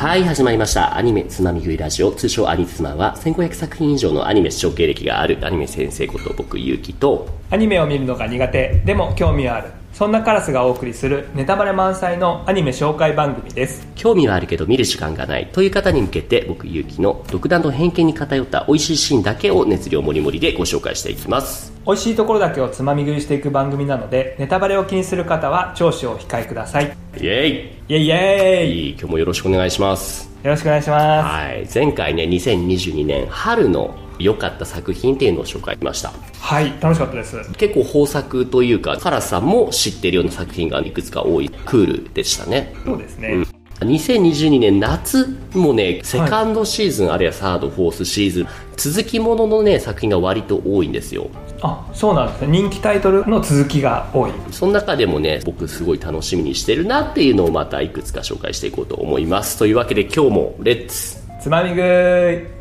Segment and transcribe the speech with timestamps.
[0.00, 0.96] はい、始まりました。
[0.96, 8.80] アニメつまみ食いラジオ、通称アニツマは、1500作品以上のアニメ視聴経歴があるアニメ先生こと僕、ゆうきと、アニメを見るのが苦手。
[8.86, 9.79] でも興味はある。
[10.00, 13.86] そんなカラスがお送りするネタバレ満載のアニメ紹介番組です。
[13.96, 21.70] 興味はあるけど見る時間がないという方に向けて、僕、ゆうきの独断と偏見に偏った美味しいシーンだけを熱量もりもりでご紹介していきます。
[21.84, 26.96] 美味しいところだけをつまみ食いしていく番組なのでネタバレを気にする方は聴取をお控えください。
[27.18, 27.72] イェイ。
[27.90, 28.90] イエイイエイ。
[28.92, 30.30] 今日もよろしくお願いします。
[30.42, 36.10] よろしくお願いしまはい、前回ね、2022年春の良かった作品っていうのを紹介しました。
[36.10, 42.74] すはい楽しかったです結構豊作というか、カラスさんも知ってるような作品がいくつか多いクールでしたね。
[42.84, 43.44] そうですね、
[43.80, 51.28] 2022年夏もね、セカンドシーズン、あるいはサード、フォースシーズン、続きもののね、作品が割と多いんですよ。
[51.62, 59.58] あそうなんですね人気タイトルの続きが多いその中でもね、僕すごい楽しみにしてるなっていうのをまたいくつか紹介していこうと思います。
[59.58, 62.59] というわけで今日もレッツつまみ食い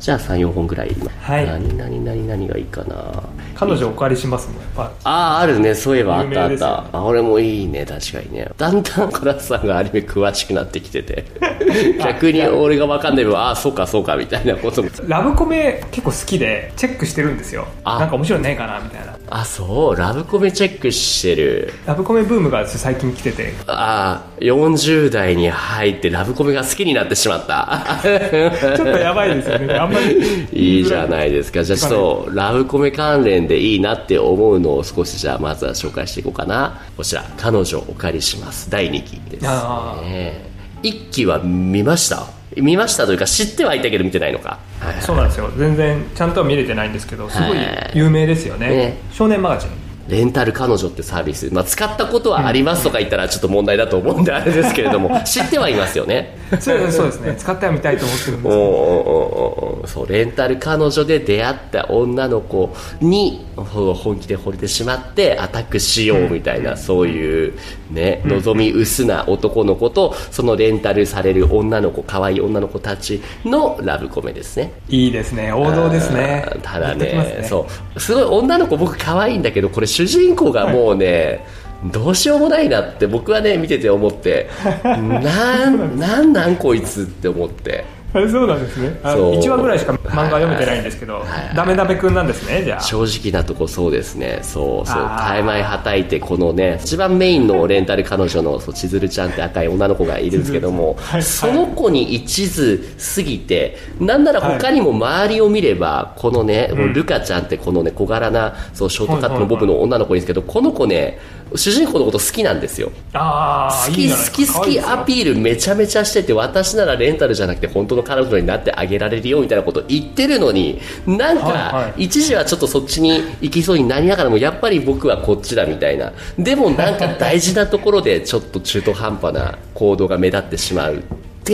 [0.00, 0.96] じゃあ3、4本ぐらい。
[1.20, 3.22] はい何何何何がいいかな
[3.60, 5.74] 彼女お借りしますもんやっぱああ、あるね。
[5.74, 6.84] そういえばあったあった。
[6.92, 7.84] あ、俺もいいね。
[7.84, 8.48] 確かにね。
[8.56, 11.24] だんだんカラスさんがアニメ詳しくなってきてて。
[12.02, 14.88] 逆に俺がわかんない分、ああ、そうかそうかみたいなことも。
[15.06, 19.96] ラブコメ結構好きでチェックしてるんですよあなんか面白いのねえかなみたいなあ、そう？
[19.96, 21.72] ラブコメチェックしてる。
[21.86, 27.98] ラブコメブームが最近来ててああ、40代に入ってラブコメが好きになってしまった。
[28.02, 31.62] ちょっとやばいですよねあんまり いいじゃないですか。
[31.62, 36.80] じゃあちょっと、ラブコメ関連でいいなって思うのを少しじゃあまずは紹介していこうかな。
[36.96, 38.70] こちら、彼女お借りします。
[38.70, 40.48] 第2期ですあね。
[40.84, 42.26] 1期は見ました？
[42.56, 44.58] 見ましたというか知ってはいたけど見てないのか。
[44.78, 49.70] はいそうなんですよ全然ちゃんとは見れてないんですけどすごいはい有名ですよねね少年マガジン
[50.08, 55.20] レンタル彼女ってサービス、まあ、使ったことはありますとか言ったらちょっと問題だと思うんであれですけれども。
[55.24, 56.36] 知ってはいますよね。
[56.58, 57.34] そうですね。
[57.38, 59.82] 使ってはみたいと思ってるんですけど。
[59.86, 67.54] そうレンタル彼女で出会った女の子にほ本気で惚れてしまってアタックしようみたいな、そういう
[67.90, 74.72] ね望み薄な男の子とそのレンタルされる女の子可愛い女の子たちのラブコメですね。
[74.88, 75.52] いいですね。
[75.52, 76.44] 王道ですね。
[76.62, 77.44] ただグッときますね。
[77.44, 77.66] そ
[77.96, 78.00] う。
[78.00, 81.44] すごい女の子僕可愛いんだけどこれ主人公がもうね、
[81.84, 84.50] どうしようもないなって僕はね見てて思って
[84.84, 88.98] なんなんなんこいつって思ってそうなんですね。
[89.02, 89.34] あそう。
[89.34, 91.54] 1話ぐらいしか漫画読めてないんですけどはい。
[91.54, 92.80] ダメダメくんなんですねじゃあ。
[92.80, 94.40] 正直なとこそうですね。
[94.42, 94.96] そうそう。
[94.96, 111.18] 大枚はたいてこのね一番メインのレンタル彼女のそう千鶴ちゃんって赤い女の子がいるんですけども、はいその子に一途すぎてなんなら他にも周りを見れば、このね、もうルカちゃんってこのね小柄なそうショートカットのボブの女の子いるんですけど、この子ね
[111.54, 112.90] 主人公のこと好きなんですよ。
[113.12, 126.12] 好き好き好きアピールめちゃめちゃしてて私ならレンタルじゃなくて本当の彼女になってあげられるよみたいなこと言ってるのになんか一時はちょっとそっちに行きそうになりながらもやっぱり僕はこっちだみたいな。
[126.38, 131.02] でもなんか大事なところでちょっと中途半端な行動が目立ってしまう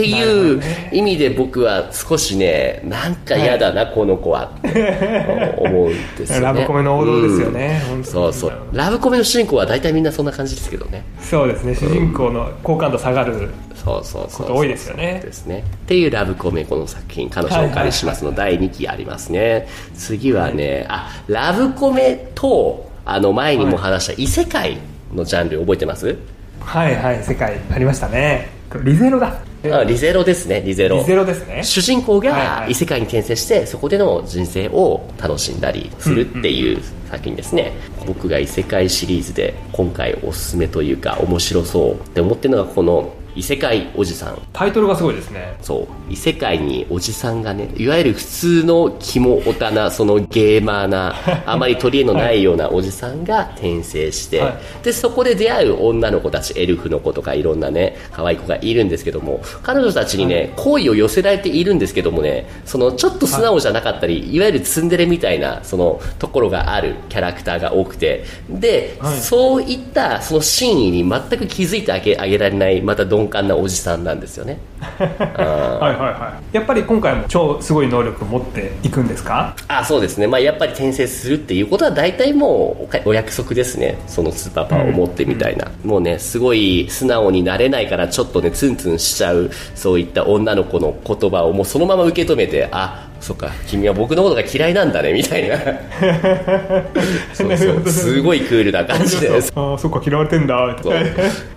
[0.01, 6.45] ってないう意味で僕は少しねなんか嫌だな、この子はって思うんですよね。
[6.45, 8.03] ラブコメの王道ですよねうん。
[8.03, 8.53] そうそう。
[8.71, 11.03] ラブコメの主人公は大体みんなそんな感じですけどね。
[11.21, 14.47] そうですね主人公の好感度下がるそうそうそう。
[14.47, 15.21] こと多いですよね。
[15.23, 15.63] ですね。
[15.65, 19.67] っていうラブコメこの作品彼女をお借りしますの第2期ありますね。
[19.95, 24.77] 次はねあラブコメとあの前にも話した異世界
[25.13, 26.17] のジャンル覚えてます、
[26.59, 28.49] はいはい世界ありましたね。
[28.83, 29.39] リゼロだ
[29.71, 30.97] あリゼロですねリゼロ。
[30.97, 31.63] リゼロですね。
[31.63, 32.71] 主人公はいがはい。
[32.71, 37.71] 異世界に転生してそこでの人生を楽しんだりするっていう作品ですね、
[38.05, 44.41] 僕が異世界シリーズで今回おすすめというか面白そうって思ってるのがこの異世界おじさん。
[44.51, 45.55] タイトルがすごいですね。
[45.61, 45.87] そう。
[46.09, 51.15] 異世界におじさんがねいわゆる普通のキモオタなそのゲーマーな
[51.45, 54.49] あまり取り柄のないようなおじさんが転生して、は
[54.81, 54.83] い。
[54.83, 69.17] でそこで出会う女の子たちエルフの子とかいろんなね可愛い子がいるんですけども彼女たちにね、好意を寄せられているんですけどもねそのちょっと素直じゃなかったり、い、わゆるツンデレみたいなそのところがあるキャラクターが多くてで、はい。
[69.19, 74.59] そういったその真意に全く気づいてあげあげられないまた鈍感なおじさんなんですよね。
[74.79, 76.55] はいはいはい。
[76.55, 79.55] やっぱり今回も超すごい能力を持っていくんですか？
[79.67, 83.97] あそうですね、まあ、やっぱり転生するっていうことは大体もうお約束ですね。
[84.07, 93.51] そのスーパーパワーを持ってみたいな、もうねすごい素直になれないからちょっとねツンツンしちゃうそういった女の子の言葉をもうそのまま受け止めてあそっか。
[93.67, 95.57] 君は僕のことが嫌いなんだねみたいな。
[97.33, 97.83] そうそう。
[97.89, 99.29] すごいクールな感じで。
[99.55, 100.95] ああそっか嫌われてんだそう。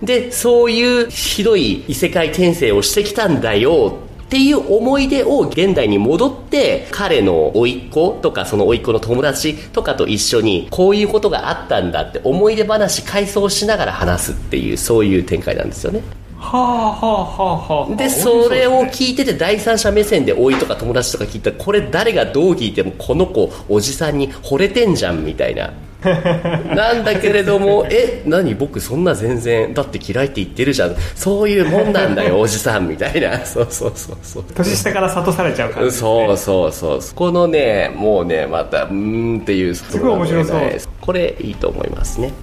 [0.01, 16.01] でそういうひどい異世界転生をしてきたんだよっていう思い出を現代に戻って彼の甥っ子とかその甥っ子の友達とかと一緒にこういうことがあったんだって思い出話回想しながら話すっていうそういう展開なんですよね
[16.41, 17.95] はあはあはあはあ。
[17.95, 25.71] でそれをい聞いてて第三者目線で甥いとか友達とか聞いたらこれ誰がどう聞いてもこの子おじさんに惚れてんじゃんみたいな。
[26.01, 30.95] なんだけれどもえ何僕そんな全然だって嫌いって言ってるじゃん。
[31.15, 33.45] そういうもんなんだよ おじさんみたいな。
[33.45, 34.43] そうそうそうそう。
[34.55, 35.99] 年下から諭されちゃう感じですね。
[35.99, 40.59] そうそうそうそこのねもうねまたうーんっていうすごい面白そう。
[41.01, 42.33] これいいと思いますね。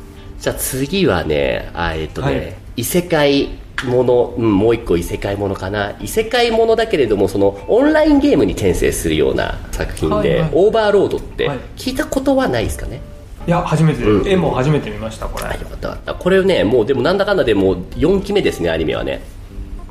[0.41, 2.55] じゃあ次はねあえっとね、はい。
[2.77, 3.49] 異世界
[3.85, 5.95] もの、うん、もう一個異世界ものかな。
[6.01, 10.51] 異世界ものだけれどもそのオンラインゲームに転生するような作品で、はいはい。
[10.53, 11.59] オーバーロードってはい。
[11.77, 13.01] 聞いたことはないですかね、
[13.47, 14.29] いや初めて、うん。
[14.29, 16.15] 絵も初めて見ましたこれ、あよかったよかった。
[16.15, 19.23] これねもうでもなんだかんだでもう4期目ですねアニメはね。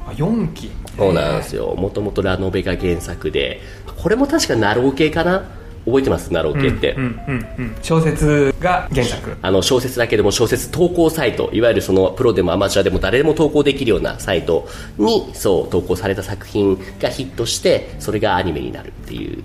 [0.07, 0.69] あ4期。
[0.98, 1.75] そうなんですよ。
[1.75, 3.62] もともとラノベが原作で。
[4.01, 5.44] これも確かなろう系かな？
[5.88, 6.31] 覚えてます？
[6.31, 7.75] ナロー系って、うんうんうんうん。
[7.81, 9.38] 小説が原作。
[9.42, 14.68] あの小説だけでも小説投稿サイトいわゆるそのプロでもアマチュアでも誰でも投稿できるようなサイト
[14.98, 19.44] にそう投稿された作品がヒットしてそれがアニメになるっていう。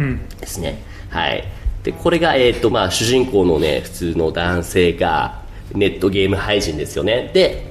[0.00, 0.28] うん。
[0.40, 0.82] ですね。
[1.08, 1.44] はい。
[1.84, 5.40] でこれが、えーとまあ、主人公のね普通の男性が
[5.72, 7.30] ネットゲーム配信ですよね。
[7.32, 7.64] で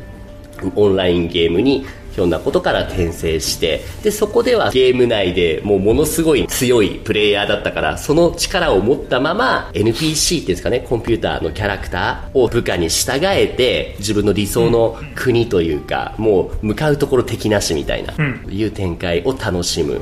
[0.75, 1.85] オンラインゲームに
[2.15, 18.47] ひょんなことから転生してでそこではゲーム内でもうものすごい強いプレイヤーだったからその力を持ったまま NPC っていうんですかねコンピューターのキャラクターを部下に従えて自分の理想の国というか、もう向かうところ敵なしみたいな、ん。
[18.49, 20.01] いう展開を楽しむ。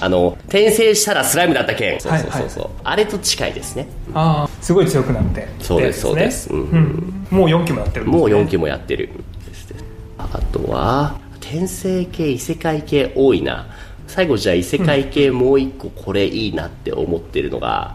[0.00, 3.88] あの転生したらスライムだった件そうそうそうそう、あれと近いですね。
[4.14, 6.52] ああすごい強くなってそうですそうです。
[6.52, 6.60] うん。
[6.60, 7.26] ん。
[7.30, 9.10] もう4期もやってるね、もう4期もやってる。
[9.46, 9.80] ですね。
[10.18, 11.18] あとは
[11.48, 13.66] 転生系異世界系多いな。
[14.06, 17.94] 最後じゃあ異世界系もう一個これいいなって思ってるのが、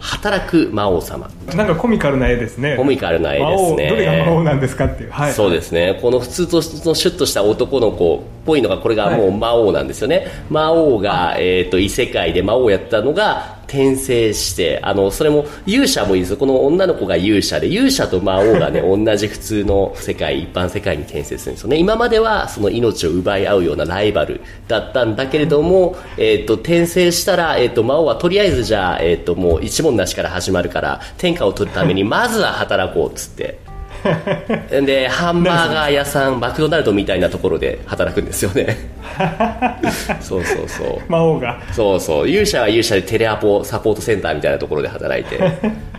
[0.00, 1.30] 働く魔王様。
[1.54, 2.76] なんかコミカルな絵ですね。
[2.76, 3.88] コミカルな絵ですね。
[3.88, 5.98] どれが魔王なんですかっていう、はい、そうですね。
[6.00, 16.36] この普通とのシュッとした男の子っぽいのがこれがもう魔王なんですよね、魔王が、えー、と異世界で魔王をやったのが転生してあのそれも勇者もいいですよ。
[16.36, 21.76] この女の子が勇者で勇者と魔王がね 同じ普通の世界一般世界に転生するんですよね。
[21.76, 33.65] 今まではその命を奪い合うようなライバルだったんだけれども、えー、と転生したら、えー、と魔王はとりあえずじゃあ、えー、ともう一問なしから始まるから天下を取るために まずは働こうっつって
[34.86, 38.76] でハンバーガー屋さんマクドナルドみたいなところで働くんですよね。
[40.20, 41.10] そうそうそう。
[41.10, 41.60] 魔王が。
[41.72, 42.28] そうそう。
[42.28, 45.38] 勇者は勇者でテレアポサポートセンターみたいなところで働いて。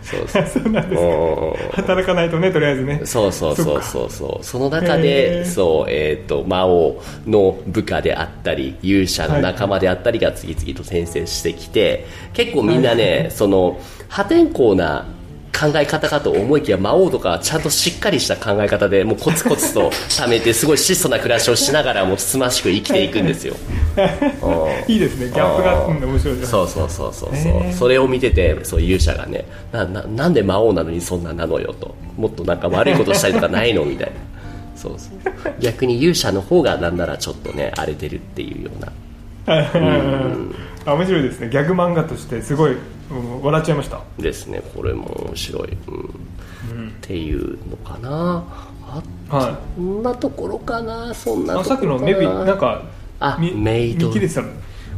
[0.02, 3.02] そうそうそうなんですうん働かないとねとりあえずね。
[3.04, 4.10] そうそうそうそう。
[4.10, 15.06] そうその中でそうえっ、と魔王の部下であったり勇者の仲間であったりが次々と転生してきて結構みんなねその破天荒な
[15.54, 23.56] 考え方かと思いきや魔王とかちゃんとしっかりした考え方でもうコツコツと貯めてすごい質素な暮らしをしながらもつつましく生きていくんですよ。
[24.88, 25.28] いいですね。
[25.28, 26.38] ギャップが面白い。
[26.46, 27.36] そうそうそうそう。
[27.36, 31.96] そう、それを見ててそう勇者がねなななんで魔王なのにそんななのよと。
[32.18, 34.14] もっとなんか悪いことしたりとかないのみたいな。
[34.76, 35.54] そうそう。
[35.60, 38.92] 逆に勇者の方がなんならちょっとね荒れてるっていうような。
[39.48, 41.50] あ面白いですね。
[41.50, 44.02] ギャグ漫画としてすごい、うん笑っちゃいました。
[44.20, 44.62] ですね。
[44.76, 45.92] これも面白い、う
[46.76, 46.90] ん。
[46.90, 48.44] っていうのかな。
[48.84, 51.14] あはそんなところかな。
[51.14, 51.60] そんいなところかな。
[51.62, 52.84] あさっきのメビなんか
[53.20, 54.12] あみメイド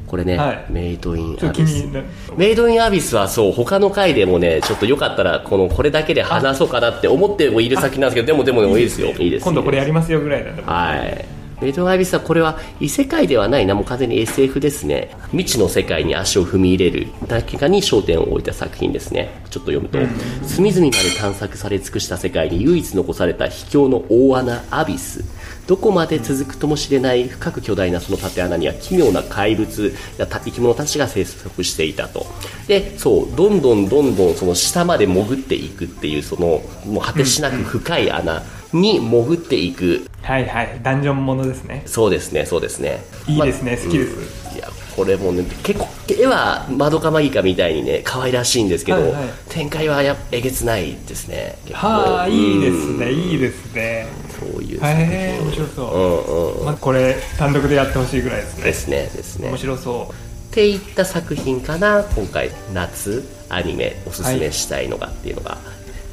[0.07, 0.65] これね、はい。
[0.69, 1.87] メイドインアビス。
[2.35, 9.43] メイドインアビスはそう他の回でもねちょっとよかったらこのこれだけで話そうかなって思ってもいる先なんですけどでもでもでもいいですよいいです。
[9.43, 15.11] 今度これやりりますよぐらいなんではいメイドインアビスはこれは異世界ではないなもう完全に SF ですね。
[15.31, 19.29] 未知の世界に足を踏み入れるだけかに焦点を置いた作品ですね。
[19.49, 19.99] ちょっと読むと、
[20.47, 25.23] 隅々まで探索され尽くした世界に唯一残された秘境の大穴アビス。
[25.67, 32.25] どこまで続くともしれない深く巨大なその縦穴には奇妙な怪物や生き物たちが生息していたと。
[32.67, 38.43] でそうどんどんどんどんその下まで潜っていくっていうそのもう果てしなく深い穴。
[38.73, 40.05] に潜っていく。
[40.21, 40.79] はいはい。
[40.83, 41.83] ダンジョンものですね。
[41.85, 43.03] そうですねそうですね。
[43.27, 43.77] いいですね。
[43.77, 44.15] 好きです
[44.51, 44.57] うん。
[44.57, 49.29] いやこれもね結構絵はまどかマギカみたいにね可愛らしいんですけど、はいはい。
[49.49, 51.57] 展開はやえげつないですね。
[51.65, 51.87] 結構。
[51.87, 53.11] はあいいですうんね。
[53.11, 54.07] いいですね。
[54.39, 55.85] そういうへえ面白そう。
[55.85, 56.65] うんうん。
[56.65, 58.63] まあこれ単独でやってほしいぐらいですね。
[58.63, 59.49] ですねですね。
[59.49, 60.13] 面白そ
[60.49, 62.49] っていった作品かな今回。
[62.73, 65.57] 夏アニメおすすめしたいのがっていうのが、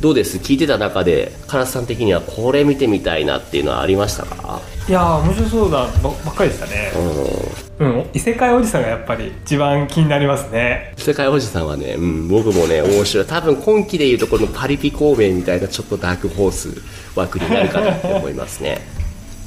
[0.01, 0.39] どうです？
[0.39, 4.61] 聞いてた中で唐津さん的にはこれ見てみたいなっていうのはありましたか？
[4.89, 6.93] いやー面白そうだばばっかりでしたね。
[7.79, 10.95] うん、異世界おじさんがやっぱり一番気になりますね。
[10.97, 13.27] 世界おじさんはね、うん、僕もね面白い。
[13.27, 16.71] 多分今期でいうところのパリピ孔明みたいなちょっとダークホース
[17.15, 18.81] 枠になるかなって思いますね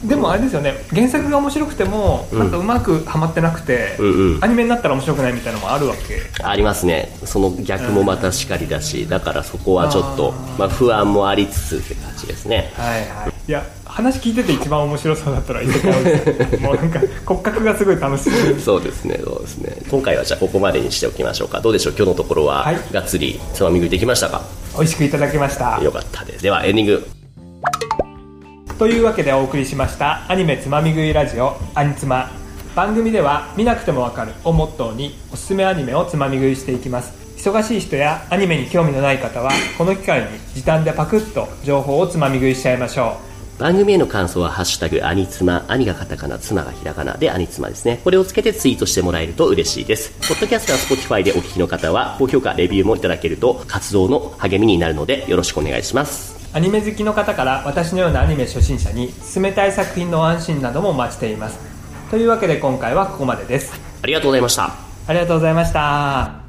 [0.03, 2.39] でもあれですよね原作が面白くても、うん。
[2.39, 4.43] なんかうまくはまってなくて、うんうん。
[4.43, 6.21] アニメになったら面白くないみたいなのもあるわけ。
[6.43, 7.15] ありますね。
[7.25, 12.71] その逆もまたしかりだしだからそこはちょっとまあ、不安もありつつって感じですね。
[12.75, 13.33] はいはい。
[13.47, 18.59] いや話聞いてて一番面白そうだったら異世界おじさんもうなんか骨格がすごい楽しい。
[18.61, 19.75] そうですねそうですね。
[19.89, 21.59] 今回はじゃあここまでにしておきましょうか。
[21.59, 21.93] どうでしょう？
[21.97, 22.77] 今日のところは、はい。
[22.93, 24.43] がっつりつまみ食いできましたか？
[24.75, 25.83] 美味しくいただきました。
[25.83, 26.43] よかったです。
[26.43, 27.18] ではエンディング
[28.79, 32.31] というわけでお送りしましたアニメつまみ食いラジオアニツマ。
[32.77, 37.11] 番組では見なくてもわかるをモットーにおすすめアニメをつまみ食いしていきます。
[37.35, 43.17] 忙しい人やアニメに興味のない方はこの機会に時短でパクッと情報をつまみ食いしちゃいましょ
[43.57, 43.61] う。
[43.61, 47.99] 番組への感想は「ハッシュタグアニツマ」兄がカタカナ妻がひらがなでアニツマですね。
[48.05, 50.11] これをつけてツイートしてもらえると嬉しいです。
[50.25, 56.38] ポッドキャストや Spotify でお聞きの方は高評価レビューもいただけると活動の励みになるのでよろしくお願いします。
[56.53, 61.59] アニメ好きの方から私のようなアニメ初心者に進めたい作品の安心などもお待ちしています。
[62.09, 63.73] というわけで今回はここまでです。
[64.01, 64.89] ありがとうございました。
[65.09, 66.48] ありがとうございました